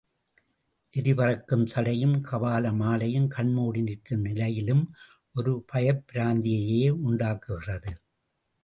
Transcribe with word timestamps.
எரி 0.93 1.13
பறக்கும் 1.13 1.65
சடையும், 1.65 2.15
கபால 2.31 2.73
மாலையும் 2.75 3.27
கண்மூடி 3.27 3.81
நிற்கும் 3.81 4.21
நிலையிலும் 4.21 4.83
ஒரு 5.35 5.65
பயப்பிராந்தியையே 5.73 6.89
உண்டாக்குகிறது. 7.03 7.93